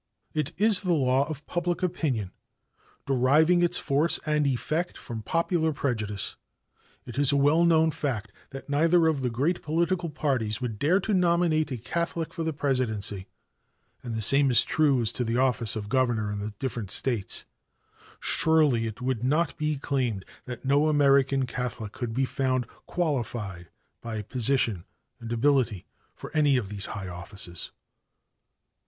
[0.33, 2.31] It is the law of public opinion
[3.05, 6.37] deriving its force and effect from popular prejudice.
[7.05, 10.99] It is a well known fact that neither of the great political parties would dare
[11.01, 13.27] to nominate a Catholic for the Presidency,
[14.01, 17.45] and the same is true as to the office of Governor in the different States.
[18.19, 23.69] Surely it would not be claimed that no American Catholic could be found qualified
[24.01, 24.83] by position
[25.19, 27.69] and ability for any of these high offices.